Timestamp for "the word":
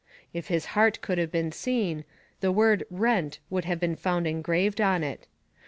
2.39-2.85